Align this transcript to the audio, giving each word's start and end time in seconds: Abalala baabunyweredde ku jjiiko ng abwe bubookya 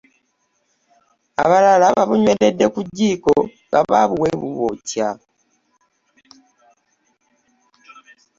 Abalala 1.43 1.85
baabunyweredde 1.95 2.65
ku 2.73 2.79
jjiiko 2.87 3.33
ng 3.71 3.91
abwe 4.01 4.29
bubookya 4.39 5.09